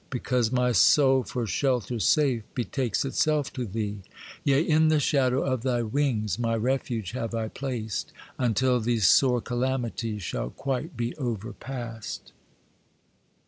Because 0.09 0.51
my 0.51 0.71
soul 0.71 1.21
for 1.21 1.45
shelter 1.45 1.99
safe, 1.99 2.41
Betakes 2.55 3.05
itself 3.05 3.53
to 3.53 3.65
thee. 3.67 3.99
'Yea, 4.43 4.59
in 4.59 4.87
the 4.87 4.99
shadow 4.99 5.43
of 5.43 5.61
thy 5.61 5.83
wings 5.83 6.39
My 6.39 6.55
refuge 6.55 7.11
have 7.11 7.35
I 7.35 7.49
placed, 7.49 8.11
Until 8.39 8.79
these 8.79 9.05
sore 9.07 9.41
calamities 9.41 10.23
Shall 10.23 10.49
quite 10.49 10.97
be 10.97 11.15
overpast. 11.17 12.31